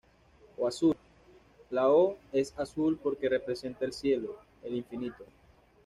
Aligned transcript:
O 0.57 0.65
azul: 0.67 0.95
La 1.69 1.87
O 1.87 2.17
es 2.33 2.55
azul 2.57 2.97
porque 2.97 3.29
representa 3.29 3.85
el 3.85 3.93
cielo, 3.93 4.35
el 4.63 4.73
infinito. 4.73 5.23